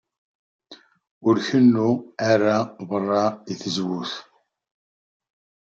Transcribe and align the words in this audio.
Ur 1.27 1.35
kennu 1.47 1.87
ara 2.31 2.57
beṛṛa 2.87 3.25
i 3.51 3.53
tzewwut. 3.61 4.13